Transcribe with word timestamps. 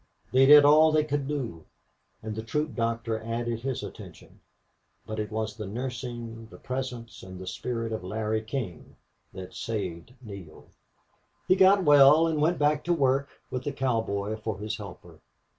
They 0.31 0.47
did 0.47 0.65
all 0.65 0.91
they 0.91 1.03
could 1.03 1.27
do, 1.27 1.65
and 2.23 2.35
the 2.35 2.41
troop 2.41 2.73
doctor 2.73 3.21
added 3.21 3.59
his 3.59 3.83
attention; 3.83 4.39
but 5.05 5.19
it 5.19 5.31
was 5.31 5.55
the 5.55 5.67
nursing, 5.67 6.47
the 6.49 6.57
presence, 6.57 7.21
and 7.21 7.37
the 7.39 7.45
spirit 7.45 7.93
of 7.93 8.03
Larry 8.03 8.41
King 8.41 8.95
that 9.31 9.53
saved 9.53 10.15
Neale. 10.19 10.65
He 11.47 11.55
got 11.55 11.83
well 11.83 12.25
and 12.25 12.41
went 12.41 12.57
back 12.57 12.83
to 12.85 12.93
work 12.93 13.29
with 13.51 13.63
the 13.63 13.71
cowboy 13.73 14.37
for 14.37 14.57
his 14.57 14.77
helper. 14.77 15.19